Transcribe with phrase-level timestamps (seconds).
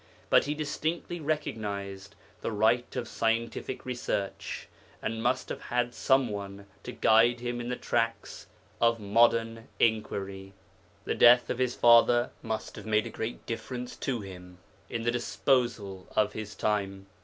[0.31, 4.67] But he distinctly recognized the right of scientific research,
[4.99, 8.47] and must have had some one to guide him in the tracks
[8.81, 10.53] of modern inquiry.
[11.05, 14.57] The death of his father must have made a great difference to him
[14.89, 17.05] In the disposal of his time.